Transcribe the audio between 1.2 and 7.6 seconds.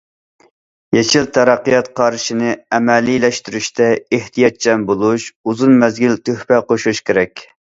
تەرەققىيات قارىشىنى ئەمەلىيلەشتۈرۈشتە ئېھتىياتچان بولۇش، ئۇزۇن مەزگىل تۆھپە قوشۇش كېرەك.